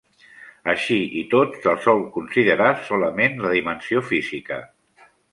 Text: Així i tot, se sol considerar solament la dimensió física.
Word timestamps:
Així 0.71 0.95
i 1.17 1.19
tot, 1.33 1.57
se 1.65 1.75
sol 1.83 1.99
considerar 2.15 2.69
solament 2.87 3.37
la 3.43 3.51
dimensió 3.57 4.03
física. 4.13 4.57